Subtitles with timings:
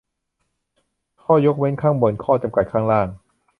[1.23, 3.07] "ข้อยกเว้นข้างบน ข้อจำกัดข้างล่าง"